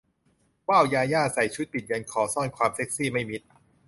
[0.69, 3.41] ว้าว ญาญ่า ใส่ชุดปิดยันคอ ซ่อนความเซ็กซี่ไม่มิด